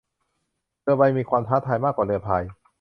[0.81, 2.43] เรือใบมีความท้าทายมากกว่าเรือพาย